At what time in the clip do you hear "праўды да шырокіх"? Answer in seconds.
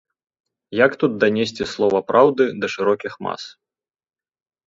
2.09-3.13